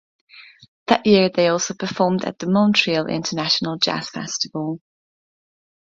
That 0.87 1.05
year 1.05 1.29
they 1.29 1.49
also 1.49 1.75
performed 1.75 2.25
at 2.25 2.39
the 2.39 2.47
Montreal 2.47 3.05
International 3.05 3.77
Jazz 3.77 4.09
Festival. 4.09 4.79